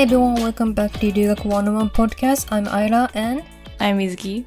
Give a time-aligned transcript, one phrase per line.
[0.00, 2.50] Hi everyone, welcome back to Ryugaku 101 podcast.
[2.50, 3.42] I'm Aira and
[3.78, 4.46] I'm Mizuki.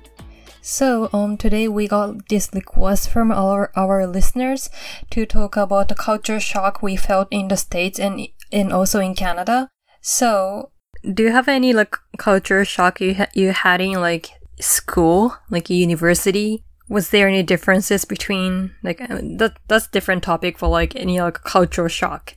[0.62, 4.72] so um today we got this request from our our listeners
[5.12, 9.14] to talk about the culture shock we felt in the states and and also in
[9.14, 9.70] Canada.
[10.02, 10.72] So,
[11.14, 15.70] do you have any like culture shock you ha- you had in like school, like
[15.70, 16.64] university?
[16.90, 21.44] Was there any differences between like uh, that that's different topic for like any like
[21.44, 22.36] cultural shock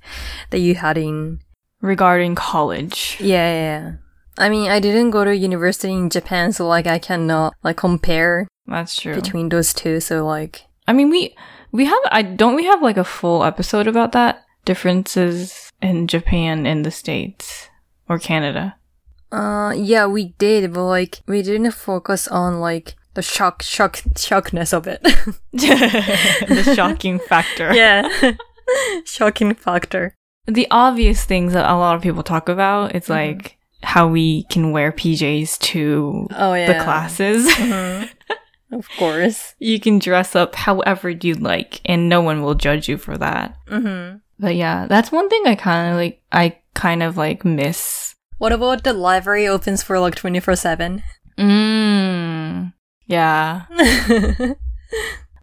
[0.51, 1.41] that you had in
[1.81, 3.17] Regarding college.
[3.21, 3.93] yeah, yeah, yeah.
[4.39, 8.49] I mean, I didn't go to university in Japan, so like I cannot like compare
[8.67, 9.15] That's true.
[9.15, 10.01] between those two.
[10.01, 11.35] So like, I mean, we
[11.73, 16.67] we have I don't we have like a full episode about that differences in Japan
[16.67, 17.69] and the states
[18.09, 18.77] or Canada.
[19.33, 24.73] uh, yeah, we did, but like we didn't focus on like the shock, shock, shockness
[24.73, 25.03] of it.
[25.53, 27.73] the shocking factor.
[27.75, 28.09] yeah,
[29.05, 30.15] shocking factor.
[30.47, 34.73] The obvious things that a lot of people talk about, it's like how we can
[34.73, 37.47] wear PJs to Oh yeah, the classes.
[37.49, 38.09] Mhm.
[38.73, 39.55] of course.
[39.59, 43.57] you can dress up however you like and no one will judge you for that.
[43.69, 48.15] hmm But yeah, that's one thing I kind of like I kind of like miss
[48.39, 51.03] What about the library opens for like twenty four seven?
[51.39, 52.73] Mm.
[53.07, 53.65] Yeah.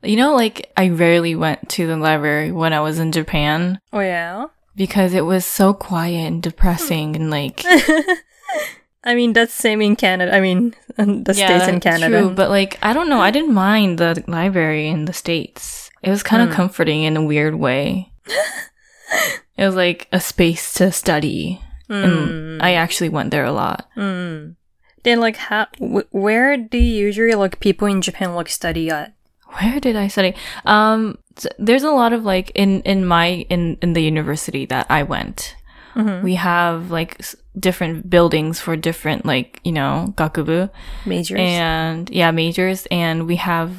[0.05, 4.01] You know, like I rarely went to the library when I was in Japan Oh
[4.01, 4.47] yeah.
[4.75, 7.63] Because it was so quiet and depressing and like
[9.05, 10.33] I mean, that's same in Canada.
[10.33, 12.21] I mean, um, the states in Canada.
[12.21, 15.89] True, but like I don't know, I didn't mind the library in the states.
[16.01, 16.55] It was kind of Hmm.
[16.55, 18.11] comforting in a weird way.
[19.57, 22.03] it was like a space to study, Mm.
[22.05, 23.89] and I actually went there a lot.
[23.97, 24.55] Mm.
[25.03, 29.13] Then, like, how, wh- where do you usually like people in Japan like study at?
[29.59, 30.33] Where did I study?
[30.65, 31.17] Um,
[31.57, 35.55] there's a lot of like in in my in in the university that I went.
[35.95, 36.23] Mhm.
[36.23, 40.69] We have like s- different buildings for different like you know gakubu
[41.05, 43.71] Majors, and yeah majors, and we have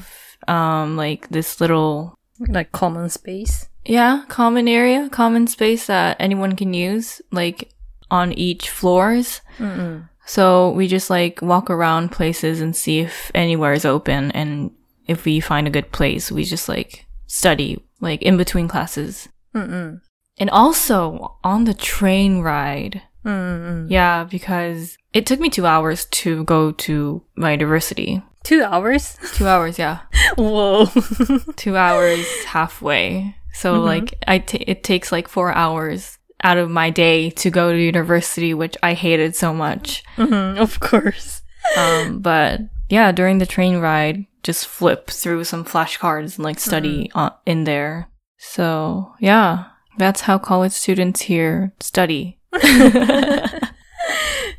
[0.49, 2.15] um like this little
[2.49, 3.67] like common space.
[3.87, 7.71] yeah common area, common space that anyone can use like
[8.11, 9.41] on each floors.
[9.59, 10.09] Mm-mm.
[10.27, 14.71] So we just like walk around places and see if anywhere is open and
[15.07, 19.29] if we find a good place, we just like study like in between classes.
[19.55, 20.01] Mm-mm.
[20.39, 23.03] And also on the train ride.
[23.25, 23.87] Mm-mm.
[23.91, 28.21] Yeah, because it took me 2 hours to go to my university.
[28.43, 29.17] Two hours.
[29.35, 30.01] 2 hours, yeah.
[30.37, 30.87] Whoa.
[31.57, 33.35] 2 hours halfway.
[33.55, 33.85] So Mhm.
[33.85, 38.53] like I it takes like 4 hours out of my day to go to university,
[38.53, 40.03] which I hated so much.
[40.17, 41.41] hmm Of course.
[41.79, 42.61] um, but
[42.91, 47.65] yeah, during the train ride, just flip through some flashcards and like study uh, in
[47.65, 48.09] there.
[48.39, 49.65] So yeah,
[49.99, 52.39] that's how college students here study.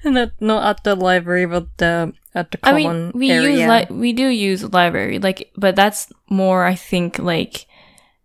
[0.03, 3.49] not not at the library, but the at the I common mean, we area.
[3.57, 7.65] use li- we do use library, like, but that's more, I think, like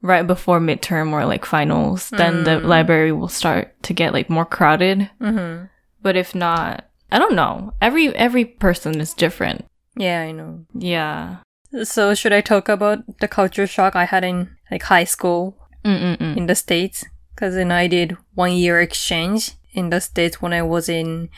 [0.03, 2.11] right before midterm or like finals.
[2.11, 2.65] Then the Mm.
[2.65, 5.11] library will start to get like more crowded.
[5.21, 5.65] hmm
[6.03, 7.73] But if not, I don't know.
[7.81, 9.65] Every every person is different.
[9.97, 10.65] Yeah, I know.
[10.75, 11.37] Yeah.
[11.83, 16.37] So should I talk about the culture shock I had in like high school Mm-mm-mm.
[16.37, 17.05] in the States
[17.35, 21.29] because then I did one year exchange in the States when I was in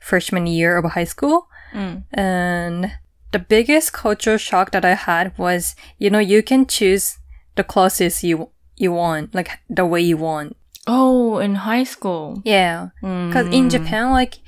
[0.00, 1.48] freshman year of high school.
[1.74, 2.04] Mm.
[2.12, 2.92] And
[3.32, 7.18] the biggest culture shock that I had was, you know, you can choose
[7.56, 10.56] the classes you, you want, like the way you want.
[10.86, 12.42] Oh, in high school.
[12.44, 12.88] Yeah.
[13.02, 13.70] Cause in Mm.
[13.70, 14.38] Japan, like,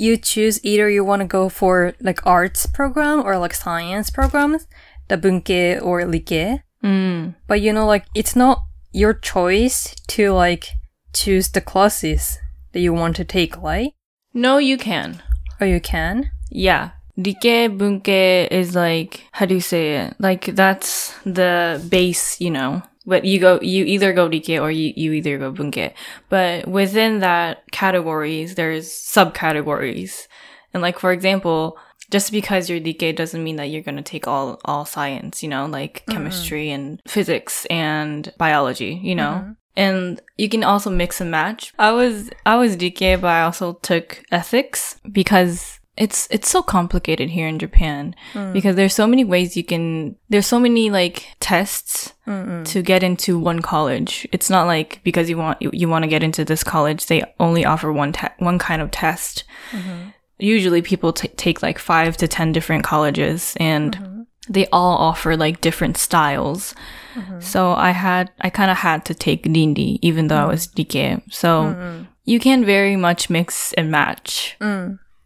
[0.00, 4.66] you choose either you want to go for like arts program or like science programs,
[5.08, 6.62] the bunke or like.
[6.82, 7.34] Mm.
[7.46, 10.68] But you know, like it's not your choice to like
[11.12, 12.38] choose the classes
[12.72, 13.92] that you want to take, right?
[14.32, 15.22] No, you can.
[15.60, 16.30] Or you can.
[16.48, 16.92] Yeah.
[17.18, 20.14] Rike bunke is like how do you say it?
[20.18, 22.82] Like that's the base, you know.
[23.06, 25.92] But you go you either go rike or you, you either go bunke.
[26.28, 30.26] But within that categories there's subcategories.
[30.72, 31.78] And like for example,
[32.10, 35.66] just because you're rike doesn't mean that you're gonna take all all science, you know,
[35.66, 39.44] like chemistry and physics and biology, you know.
[39.44, 39.56] Mhm.
[39.76, 41.72] and you can also mix and match.
[41.78, 47.28] I was I was DK, but I also took ethics because it's it's so complicated
[47.30, 48.52] here in Japan Mm.
[48.54, 52.64] because there's so many ways you can there's so many like tests Mm-mm.
[52.72, 54.26] to get into one college.
[54.32, 57.22] It's not like because you want you, you want to get into this college, they
[57.38, 59.44] only offer one te- one kind of test.
[59.72, 60.14] Mhm.
[60.38, 64.26] Usually people t- take like 5 to 10 different colleges and Mhm.
[64.48, 66.74] they all offer like different styles.
[67.14, 67.42] Mhm.
[67.42, 71.20] So I had, I kind of had to take Dindi, even though I was Dike.
[71.30, 72.06] So Mm-mm.
[72.24, 74.56] you can very much mix and match.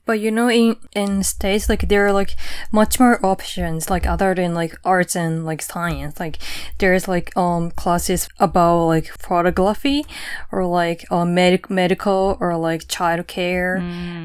[0.06, 2.36] But you know, in in states, like there are like
[2.70, 6.20] much more options, like other than like arts and like science.
[6.20, 6.38] Like
[6.78, 10.04] there's like um classes about like photography,
[10.52, 13.80] or like um medic medical, or like childcare,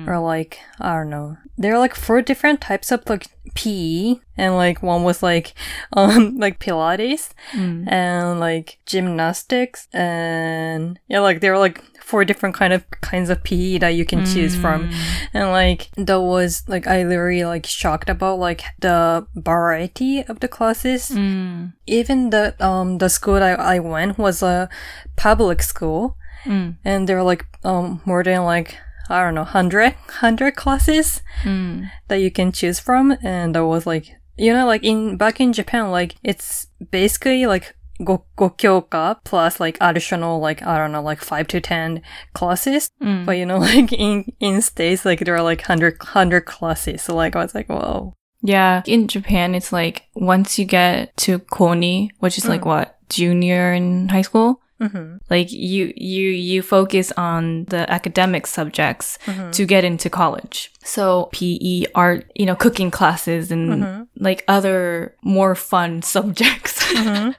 [0.08, 1.38] or like I don't know.
[1.58, 5.54] There are like four different types of like PE, and like one was like
[5.94, 7.32] um like Pilates,
[7.88, 13.44] and like gymnastics, and yeah, like there were like four different kind of kinds of
[13.44, 14.90] PE that you can choose from,
[15.34, 20.48] and like that was like I literally like shocked about like the variety of the
[20.48, 21.10] classes.
[21.86, 24.70] Even the um the school that I went was a
[25.16, 26.16] public school,
[26.84, 28.76] and there were like um more than like
[29.10, 31.22] I don't know 100, 100 classes
[32.10, 34.06] that you can choose from, and that was like
[34.38, 39.78] you know like in back in Japan like it's basically like 5, 5教科 plus like
[39.80, 42.02] additional like I don't know like 5 to 10
[42.34, 43.26] classes mm.
[43.26, 47.16] but you know like in in states like there are like 100 100 classes so
[47.16, 48.84] like I was like whoa Yeah.
[48.86, 52.68] In Japan, it's like once you get to Koni, which is like mm.
[52.68, 54.62] what, junior in high school?
[54.80, 55.18] Mm-hmm.
[55.30, 59.52] Like you, you, you focus on the academic subjects mm-hmm.
[59.52, 60.72] to get into college.
[60.84, 64.04] So PE, art, you know, cooking classes and mm-hmm.
[64.24, 66.80] like other more fun subjects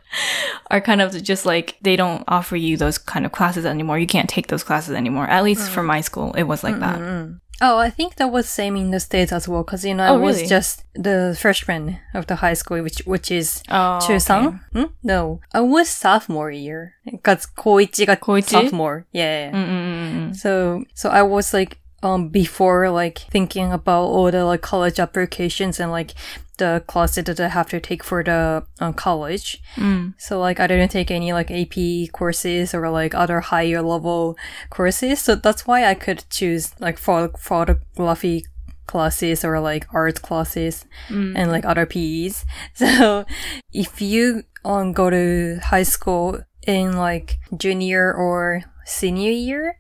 [0.71, 3.99] are kind of just like, they don't offer you those kind of classes anymore.
[3.99, 5.27] You can't take those classes anymore.
[5.27, 5.87] At least for mm.
[5.87, 6.99] my school, it was like that.
[7.61, 9.65] Oh, I think that was same in the states as well.
[9.65, 10.49] Cause you know, oh, I was really?
[10.49, 14.47] just the freshman of the high school, which which is oh, Chusang.
[14.47, 14.59] Okay.
[14.73, 14.93] Hmm?
[15.03, 16.95] No, I was sophomore year.
[17.23, 18.49] Cause Koichi got Koichi?
[18.49, 19.07] sophomore.
[19.13, 19.51] Yeah.
[19.51, 19.53] yeah.
[19.53, 24.45] Mm, mm, mm, so so I was like um before like thinking about all the
[24.45, 26.15] like college applications and like
[26.57, 29.63] the classes that I have to take for the um, college.
[30.19, 34.37] So like I didn't take any like AP courses or like other higher level
[34.69, 35.21] courses.
[35.21, 38.45] So that's why I could choose like photo- photography
[38.87, 40.85] classes or like art classes
[41.37, 42.45] and like other PEs.
[42.75, 43.25] So
[43.73, 49.77] if you um, go to high school in like junior or senior year,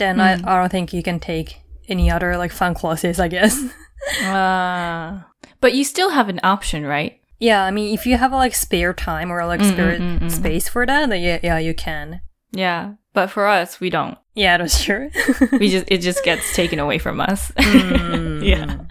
[0.00, 0.48] then I, hmm.
[0.48, 3.62] I don't think you can take any other like fun classes, I guess.
[4.22, 5.28] Ah.
[5.60, 7.20] but you still have an option, right?
[7.40, 10.30] yeah, I mean, if you have like spare time or like mm, mm, spare mm,
[10.30, 12.20] space for that, then yeah, yeah, you can.
[12.52, 12.94] Yeah.
[13.14, 14.18] But for us, we don't.
[14.34, 15.10] Yeah, that's true.
[15.52, 17.50] We just it just gets taken away from us.
[17.58, 18.84] yeah.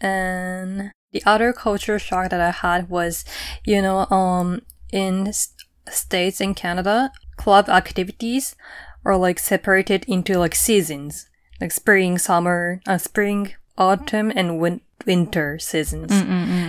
[0.00, 3.24] And the other culture shock that I had was,
[3.64, 5.32] you know, um, in
[5.90, 8.56] states in Canada, club activities
[9.08, 11.28] are like separated into like seasons,
[11.60, 16.12] like spring, summer, uh, spring, autumn, and win- winter seasons.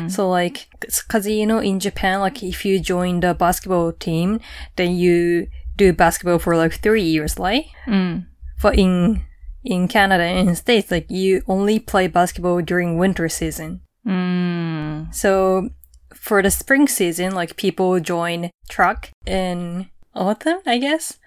[0.08, 0.68] So like,
[1.10, 4.40] cause you know, in Japan, like if you join the basketball team,
[4.78, 7.66] then you do basketball for like three years, right?
[8.62, 9.26] But in
[9.64, 13.82] in Canada and States, like you only play basketball during winter season.
[14.08, 15.14] Mm.
[15.14, 15.70] So
[16.16, 21.20] for the spring season, like people join track in autumn, I guess.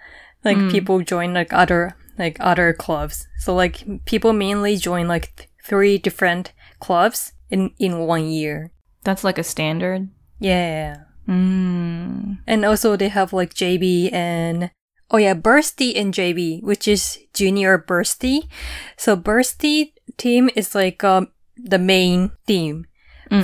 [0.45, 3.27] Like people join like other like other clubs.
[3.39, 8.73] So like people mainly join like th- three different clubs in in one year.
[9.05, 10.09] That's like a standard.
[10.39, 11.05] Yeah.
[11.29, 12.39] Mm.
[12.47, 14.71] And also they have like JV and
[15.11, 18.49] oh yeah, Varsity and JV, which is junior Varsity.
[18.97, 22.87] So Varsity team is like um the main team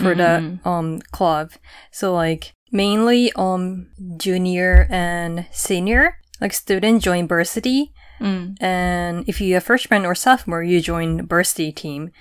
[0.00, 1.52] for the um club.
[1.90, 7.93] So like mainly um junior and senior like student join Bursity.
[8.61, 12.11] And if you're a freshman or sophomore, you join Bursty team.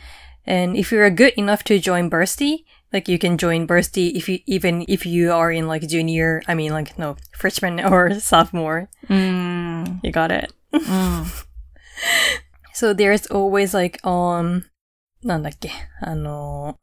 [0.44, 4.40] And if you're good enough to join Bursty, like you can join Bursty if you
[4.46, 8.88] even if you are in like junior, I mean like no freshman or sophomore.
[9.08, 10.00] Mm.
[10.02, 10.52] You got it.
[12.74, 14.64] so there's always like um
[15.24, 15.70] なんだっけ
[16.00, 16.78] あの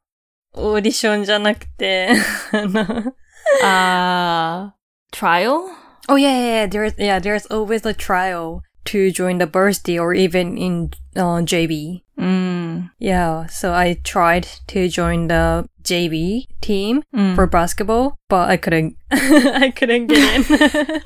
[0.54, 2.10] オーディションじゃなくて
[2.54, 3.14] あの
[3.62, 4.72] Uh
[5.12, 5.70] trial?
[6.09, 6.67] Oh yeah, yeah, yeah.
[6.67, 12.03] There's yeah, there's always a trial to join the Varsity or even in uh, JV.
[12.19, 12.91] Mm.
[12.99, 17.03] Yeah, so I tried to join the JV team
[17.35, 18.97] for basketball, but I couldn't.
[19.11, 21.03] I couldn't get in.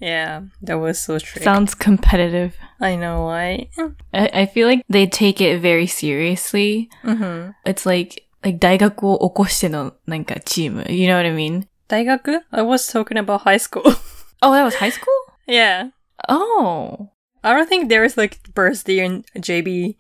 [0.00, 1.44] yeah, that was so tricky.
[1.44, 2.56] Sounds competitive.
[2.80, 3.68] I know, right?
[4.12, 6.90] I, I feel like they take it very seriously.
[7.04, 7.50] Mm-hmm.
[7.64, 10.84] It's like like 大学を起こしてのなんかチーム。
[10.88, 11.66] You know what I mean?
[11.88, 13.82] 大学 I was talking about high school.
[14.42, 15.06] oh, that was high school?
[15.46, 15.90] Yeah.
[16.28, 17.10] Oh.
[17.42, 19.96] I don't think there is like varsity and JV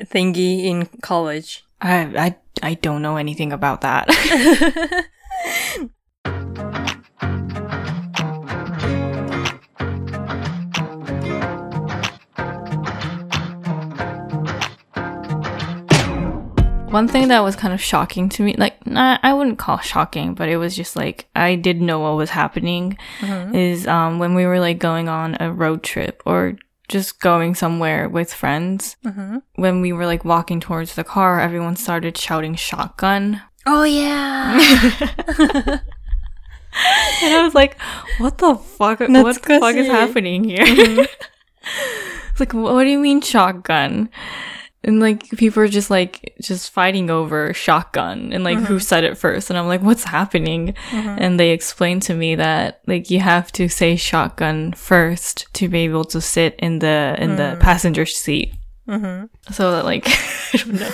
[0.00, 1.64] thingy in college.
[1.80, 4.08] I I I don't know anything about that.
[16.96, 20.34] one thing that was kind of shocking to me, like nah, I wouldn't call shocking,
[20.34, 22.96] but it was just like I did know what was happening.
[23.20, 23.54] Mm-hmm.
[23.54, 26.56] Is um when we were like going on a road trip or
[26.88, 28.96] just going somewhere with friends.
[29.04, 29.38] Mm-hmm.
[29.56, 34.54] When we were like walking towards the car, everyone started shouting shotgun, Oh yeah.
[37.22, 37.80] and I was like,
[38.18, 39.00] "What the fuck?
[39.00, 41.00] What the fuck is happening here?" Mm-hmm.
[42.30, 44.08] it's like, what do you mean shotgun?
[44.86, 48.78] And like people are just like just fighting over shotgun and like who mm-hmm.
[48.78, 49.50] said it first.
[49.50, 50.74] And I'm like, what's happening?
[50.90, 51.16] Mm-hmm.
[51.18, 55.80] And they explained to me that like you have to say shotgun first to be
[55.80, 57.60] able to sit in the in the mm.
[57.60, 58.54] passenger seat.
[58.88, 59.26] Mm-hmm.
[59.52, 60.92] So that like I don't know.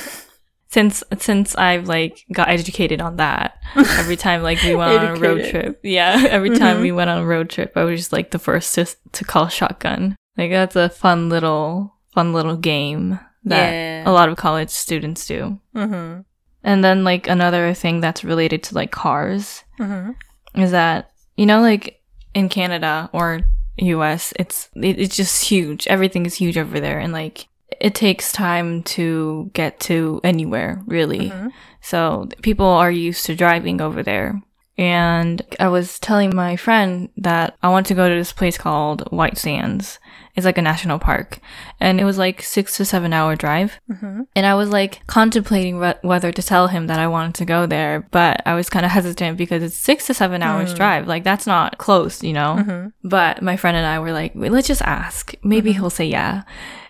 [0.69, 5.21] Since since I've like got educated on that, every time like we went on a
[5.21, 8.31] road trip, yeah, every time we went on a road trip, I was just like
[8.31, 10.17] the first to to call shotgun.
[10.39, 14.03] Like that's a fun little fun little game that Yeah.
[14.07, 15.59] a lot of college students do.
[15.75, 16.21] mm-hmm.
[16.65, 20.13] And then like another thing that's related to like cars Mm-hmm.
[20.61, 22.01] is that you know like
[22.35, 23.41] in Canada or
[23.79, 25.87] US it's it, it's just huge.
[25.89, 27.49] Everything is huge over there and like
[27.81, 31.33] it takes time to get to anywhere really.
[31.81, 34.41] So people are used to driving over there.
[34.79, 39.02] And I was telling my friend that I want to go to this place called
[39.12, 39.99] White Sands.
[40.35, 41.41] It's like a national park.
[41.79, 43.79] And it was like six to seven hour drive.
[43.91, 44.23] Mm-hmm.
[44.35, 47.67] And I was like contemplating whe- whether to tell him that I wanted to go
[47.67, 50.76] there, but I was kind of hesitant because it's six to seven hours mm.
[50.76, 51.07] drive.
[51.07, 52.57] Like that's not close, you know?
[52.59, 53.09] Mm-hmm.
[53.09, 55.35] But my friend and I were like, "Wait, let's just ask.
[55.43, 55.81] Maybe mm-hmm.
[55.81, 56.45] he'll say yeah.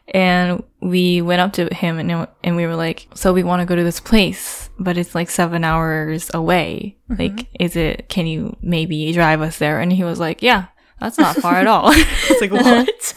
[0.09, 3.67] And we went up to him and, and we were like, so we want to
[3.67, 6.97] go to this place, but it's like seven hours away.
[7.09, 9.81] Like, is it, can you maybe drive us there?
[9.81, 10.67] And he was like, yeah,
[11.01, 11.91] that's not far at all.
[11.95, 13.15] it's like, what?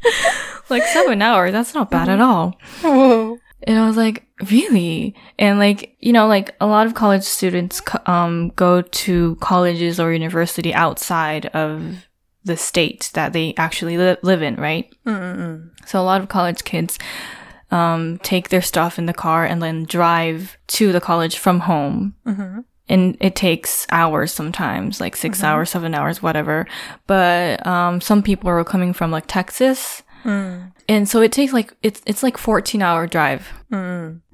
[0.70, 2.58] like seven hours, that's not bad at all.
[2.82, 3.38] Whoa.
[3.64, 5.14] And I was like, really?
[5.38, 10.12] And like, you know, like a lot of college students, um, go to colleges or
[10.12, 12.06] university outside of
[12.44, 14.88] the state that they actually li- live in, right?
[15.86, 16.98] So a lot of college kids,
[17.70, 22.14] um, take their stuff in the car and then drive to the college from home.
[22.90, 26.66] And it takes hours sometimes, like 6 hours, seven hours, whatever.
[27.06, 30.02] But, um, some people are coming from like Texas.
[30.88, 33.46] And so it takes like it's it's like 14 hour drive.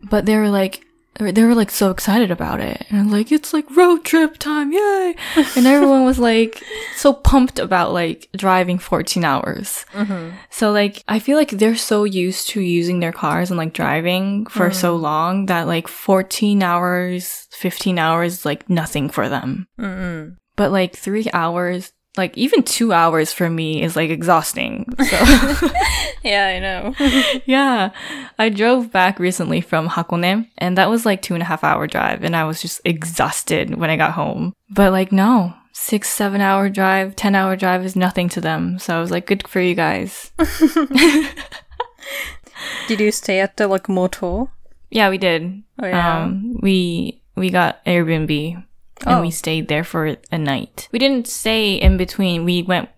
[0.04, 0.84] But they're like
[1.18, 2.86] they were like so excited about it.
[2.90, 5.14] And like it's like road trip time, yay.
[5.56, 6.62] and everyone was like
[6.96, 9.86] so pumped about like driving 14 hours.
[9.92, 10.36] Mm-hmm.
[10.50, 14.46] So like I feel like they're so used to using their cars and like driving
[14.46, 15.02] for so mm-hmm.
[15.02, 19.68] long that like 14 hours, 15 hours is like nothing for them.
[19.78, 20.34] Mm-hmm.
[20.56, 24.86] But like 3 hours like even two hours for me is like exhausting.
[24.98, 25.16] So
[26.22, 26.94] Yeah, I know.
[27.46, 27.90] yeah.
[28.38, 31.86] I drove back recently from Hakone and that was like two and a half hour
[31.86, 34.52] drive and I was just exhausted when I got home.
[34.70, 38.78] But like no, six, seven hour drive, ten hour drive is nothing to them.
[38.78, 40.32] So I was like, good for you guys.
[42.86, 44.50] Did you stay at the like motel?
[44.90, 45.62] Yeah, we did.
[45.82, 46.22] Oh yeah.
[46.22, 48.64] Um, we we got Airbnb
[49.06, 49.20] and Oh.
[49.22, 50.88] we stayed there for a night.
[50.92, 52.44] We didn't stay in between.
[52.44, 52.88] We went.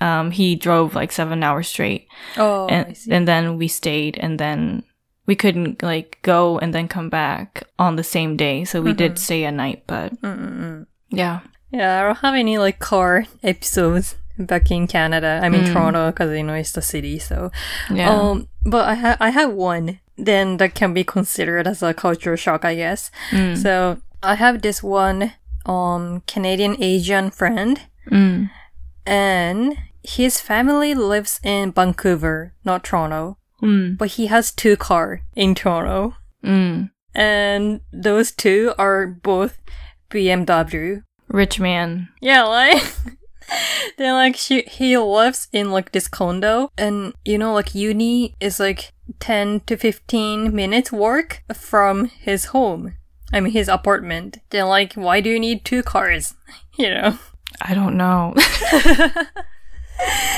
[0.00, 4.82] Um, he drove like seven hours straight, oh, and and then we stayed, and then
[5.26, 8.64] we couldn't like go and then come back on the same day.
[8.64, 8.96] So we Mm-hmm.
[8.98, 10.12] did stay a night, but
[11.10, 15.40] yeah, Yeah, I don't have any like car episodes back in Canada.
[15.42, 17.18] I'm mean Toronto because you know it's the city.
[17.18, 17.50] So,
[17.90, 18.10] yeah.
[18.10, 22.36] um, but I have I have one then that can be considered as a culture
[22.36, 23.10] shock, I guess.
[23.30, 23.56] Mm.
[23.56, 25.32] So I have this one
[25.66, 27.80] um Canadian Asian friend,
[28.10, 28.50] Mm.
[29.06, 33.96] and his family lives in Vancouver, not Toronto, Mm.
[33.96, 36.90] but he has two car in Toronto, Mm.
[37.14, 39.56] and those two are both
[40.10, 41.02] BMW.
[41.28, 42.08] Rich man.
[42.20, 42.82] Yeah, like
[43.98, 48.60] then like she he lives in like this condo and you know like uni is
[48.60, 52.94] like 10 to 15 minutes walk from his home.
[53.34, 54.38] I mean his apartment.
[54.50, 56.34] Then like why do you need two cars?
[56.76, 57.18] You know.
[57.62, 58.34] I don't know.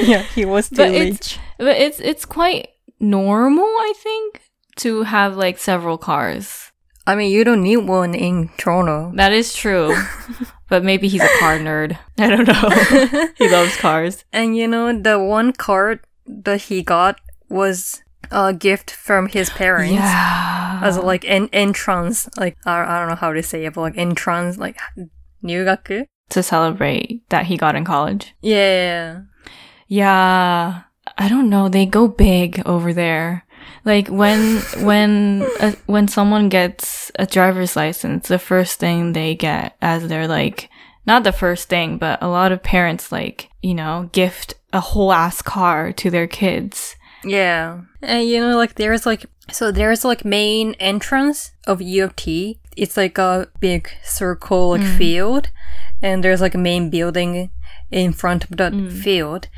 [0.00, 1.10] Yeah, he was too but rich.
[1.10, 2.68] it's but it's it's quite
[2.98, 4.40] normal, I think,
[4.76, 6.70] to have like several cars.
[7.06, 9.12] I mean you don't need one in Toronto.
[9.16, 9.94] That is true.
[10.70, 11.98] but maybe he's a car nerd.
[12.18, 13.26] I don't know.
[13.36, 14.24] he loves cars.
[14.32, 19.94] And you know the one car that he got was a gift from his parents.
[19.94, 20.80] Yeah.
[20.82, 23.96] as like an entrance, like I, I don't know how to say it, but like
[23.96, 24.78] entrance, like
[25.42, 26.06] 入学?
[26.30, 28.34] to celebrate that he got in college.
[28.40, 29.22] Yeah.
[29.86, 30.82] Yeah.
[31.18, 31.68] I don't know.
[31.68, 33.44] They go big over there.
[33.84, 39.76] Like when when uh, when someone gets a driver's license, the first thing they get
[39.80, 40.68] as their like
[41.06, 45.12] not the first thing, but a lot of parents like, you know, gift a whole
[45.12, 46.96] ass car to their kids.
[47.24, 47.80] Yeah.
[48.00, 52.60] And you know, like there's like so there's like main entrance of U of T.
[52.76, 54.96] It's like a big circle like mm.
[54.96, 55.50] field,
[56.00, 57.50] and there's like a main building
[57.90, 58.92] in front of the mm.
[58.92, 59.48] field,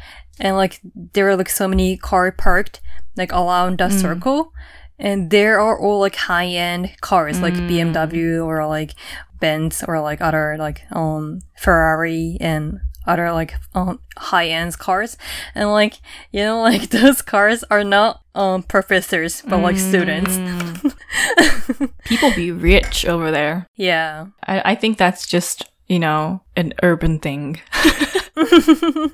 [0.41, 0.81] and like
[1.13, 2.81] there are like so many car parked
[3.17, 4.01] like around the mm.
[4.01, 4.53] circle,
[4.99, 8.95] and there are all like high end cars like BMW or like
[9.39, 15.17] Benz or like other like um Ferrari and other like um, high end cars
[15.55, 15.95] and like
[16.33, 20.39] you know like those cars are not um professors but like students
[22.05, 23.67] People be rich over there.
[23.77, 27.61] yeah I, I think that's just, you know, an urban thing.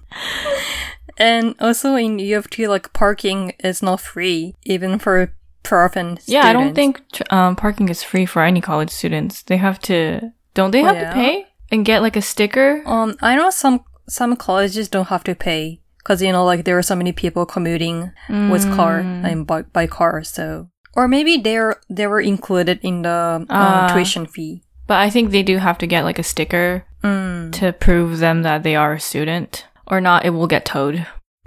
[1.19, 5.33] and also in U of T like parking is not free even for
[5.63, 9.43] prof and Yeah, I don't think tr- um, parking is free for any college students.
[9.43, 11.11] They have to, don't they have yeah?
[11.11, 12.83] to pay and get like a sticker?
[12.87, 16.77] um I know some some colleges don't have to pay because you know like there
[16.79, 19.25] are so many people commuting with car Mm.
[19.31, 23.91] and by, by car so or maybe they're they were included in the um, Ah.
[23.93, 27.53] tuition fee But I think they do have to get like a sticker mm.
[27.53, 29.67] to prove them that they are a student.
[29.87, 31.07] Or not, it will get towed.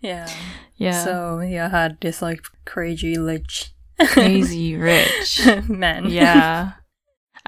[0.00, 0.26] yeah
[0.76, 1.04] Yeah.
[1.04, 5.44] So yeah, I had this like crazy rich Crazy rich.
[5.68, 6.08] man.
[6.08, 6.72] Yeah.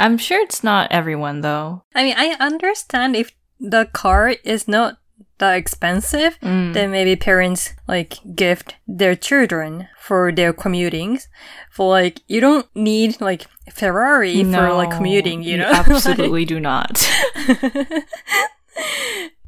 [0.03, 1.85] I'm sure it's not everyone though.
[1.95, 3.31] I mean, I understand if
[3.61, 4.99] the car is not
[5.39, 6.75] that expensive, Mm.
[6.75, 11.29] then maybe parents like gift their children for their commutings.
[11.71, 15.71] For like, you don't need like Ferrari for like commuting, you know?
[15.73, 17.09] absolutely do not.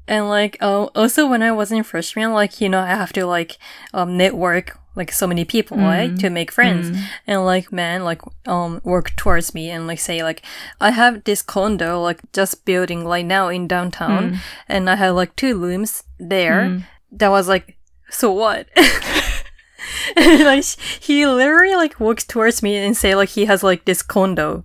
[0.08, 3.26] and like, oh, also when I was in freshman, like, you know, I have to
[3.26, 3.58] like,
[3.92, 6.16] um, network like so many people, right?
[6.20, 6.96] To make friends.
[7.26, 10.42] And like, man, like, um, work towards me and like say like,
[10.80, 14.38] I have this condo, like just building right now in downtown.
[14.68, 16.86] And I have like two rooms there.
[17.12, 17.76] That was like,
[18.10, 18.68] so what?
[20.16, 20.64] and like,
[21.00, 24.64] he literally like walks towards me and say like he has like this condo.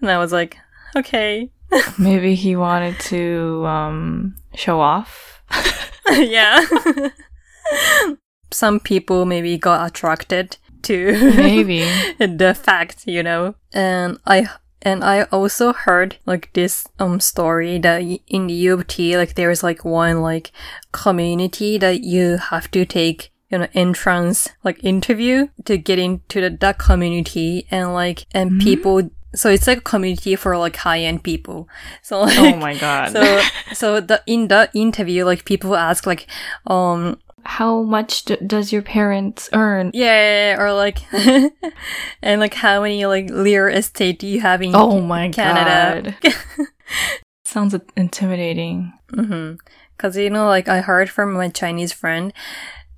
[0.00, 0.56] And I was like,
[0.94, 1.50] okay.
[1.98, 5.42] Maybe he wanted to um show off.
[6.10, 6.64] yeah.
[8.50, 11.80] Some people maybe got attracted to Maybe.
[12.18, 13.54] the fact, you know.
[13.72, 14.48] And I
[14.82, 19.34] and I also heard like this um story that in the U of T like
[19.34, 20.52] there's like one like
[20.92, 26.50] community that you have to take you know entrance like interview to get into the,
[26.60, 31.22] that community and like and people so it's like a community for like high end
[31.22, 31.68] people.
[32.02, 33.12] So like Oh my god.
[33.12, 33.42] so
[33.74, 36.26] so the in the interview like people ask like
[36.66, 39.90] um How much d- does your parents earn?
[39.94, 40.98] yeah or like
[42.22, 46.34] and like how many like real estate do you have in Oh my Canada god.
[47.44, 48.92] Sounds intimidating.
[49.12, 49.56] mm-hmm.
[49.96, 52.32] cuz you know like I heard from my Chinese friend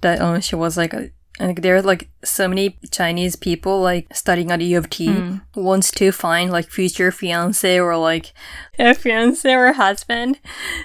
[0.02, 0.94] that um she was like
[1.40, 5.09] like there are like so many Chinese people like studying at U of T
[5.57, 8.33] wants to find like future fiance or like
[8.79, 10.38] a fiance or husband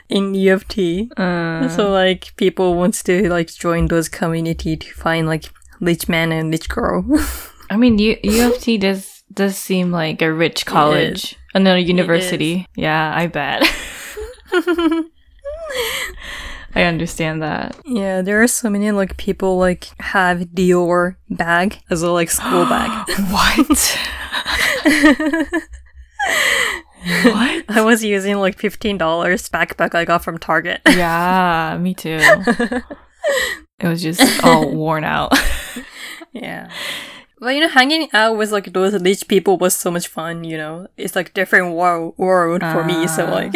[0.10, 1.10] in U of T.
[1.18, 5.46] Uh, So like people wants to like join those community to find like
[5.82, 7.04] rich man and rich girl.
[7.70, 12.66] I mean, U- U of T does does seem like a rich college, another university.
[12.76, 13.64] Yeah, I bet.
[16.76, 17.76] I understand that.
[17.86, 22.66] yeah, there are so many like people like have Dior bag as a like school
[22.70, 23.10] bag.
[23.32, 23.98] What?
[27.24, 27.64] what?
[27.70, 30.82] I was using like fifteen dollars backpack I got from Target.
[30.88, 32.20] Yeah, me too.
[33.80, 35.34] It was just all worn out.
[36.32, 36.70] yeah.
[37.40, 40.44] But you know, hanging out with like those rich people was so much fun.
[40.46, 43.06] You know, it's like different world world for me.
[43.08, 43.32] So Ah.
[43.32, 43.54] like,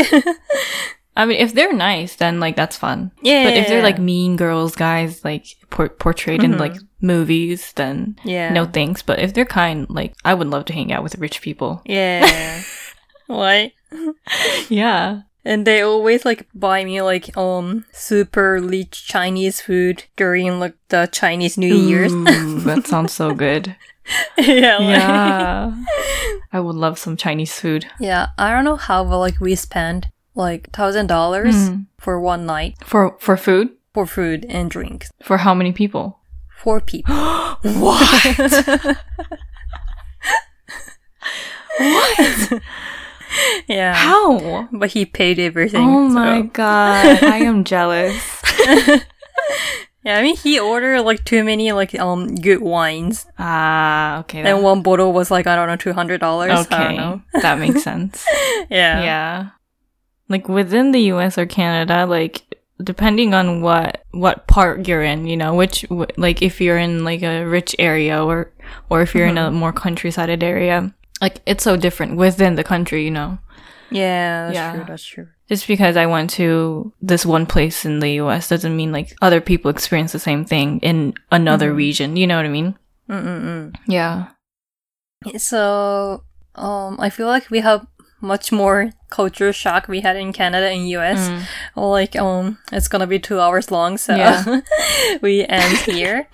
[1.20, 3.12] I mean, if they're nice, then like that's fun.
[3.22, 3.44] yeah.
[3.44, 8.54] But if they're like mean girls, guys, like por- portrayed in like movies, then yeah,
[8.54, 9.02] no thanks.
[9.04, 11.82] But if they're kind, like I would love to hang out with rich people.
[11.86, 12.64] yeah,
[13.28, 13.74] Why?
[14.70, 15.22] Yeah.
[15.46, 21.08] And they always like buy me like um super rich Chinese food during like the
[21.12, 22.14] Chinese New Year's.
[22.14, 23.76] Ooh, that sounds so good.
[24.38, 25.72] yeah, like- Yeah.
[26.52, 27.86] I would love some Chinese food.
[28.00, 28.28] yeah.
[28.38, 31.86] I don't know how, but like we spent like thousand dollars Mm.
[32.00, 33.70] for one night For for food?
[33.94, 35.12] for food and drinks.
[35.24, 36.20] For how many people?
[36.64, 37.16] Four people.
[37.64, 38.96] What?
[41.80, 42.62] what?
[43.68, 43.94] yeah.
[43.94, 44.68] How?
[44.72, 45.82] But he paid everything.
[45.88, 47.24] Oh my so- god.
[47.24, 48.42] I am jealous.
[50.04, 54.42] Yeah, I mean he ordered like too many like um good wines, Ah, okay.
[54.42, 56.52] and one bottle was like I don't know two hundred dollars.
[56.52, 56.78] I okay.
[56.78, 57.22] don't know.
[57.42, 58.26] that makes sense.
[58.70, 59.04] Yeah.
[59.04, 59.50] yeah.
[60.30, 62.44] Like within the US or Canada, like
[62.82, 65.86] depending on what what part you're in, you know, which
[66.18, 68.52] like if you're in like a rich area or
[68.90, 73.04] or if you're in a more countryside area, like it's so different within the country,
[73.04, 73.38] you know.
[73.92, 74.72] Yeah, that's Yeah.
[74.76, 74.86] true.
[74.88, 75.28] That's true.
[75.50, 79.42] Just because I went to this one place in the US doesn't mean like other
[79.42, 82.16] people experience the same thing in another region.
[82.16, 82.78] You know what I mean?
[83.10, 83.74] Mm-mm-mm.
[83.88, 84.28] Yeah.
[85.38, 86.24] So,
[86.56, 87.86] um, I feel like we have
[88.22, 91.30] much more culture shock we had in Canada and US.
[91.76, 94.62] Like, um, it's gonna be two hours long, so Yeah.
[95.22, 96.28] we end here.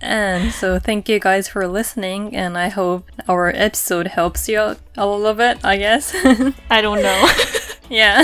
[0.00, 4.78] and so, thank you guys for listening, and I hope our episode helps you out
[4.96, 5.58] a little bit.
[5.64, 6.14] I guess.
[6.70, 7.28] I don't know.
[7.90, 8.22] yeah.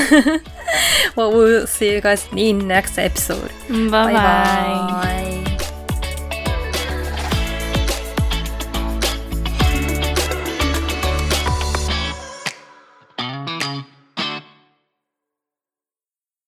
[1.16, 3.50] well, we'll see you guys in next episode.
[3.68, 4.12] Bye bye.
[4.12, 5.53] Bye bye.